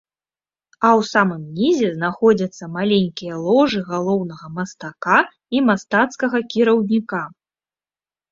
А 0.79 0.87
ў 0.91 1.01
самым 1.15 1.41
нізе 1.57 1.89
знаходзяцца 1.97 2.69
маленькія 2.77 3.35
ложы 3.47 3.79
галоўнага 3.91 4.45
мастака 4.57 5.17
і 5.57 5.63
мастацкага 5.69 6.37
кіраўніка. 6.55 7.21